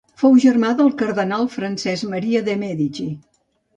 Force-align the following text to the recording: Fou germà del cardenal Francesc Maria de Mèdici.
Fou 0.19 0.37
germà 0.45 0.69
del 0.79 0.87
cardenal 1.01 1.45
Francesc 1.57 2.09
Maria 2.15 2.45
de 2.49 2.57
Mèdici. 2.63 3.07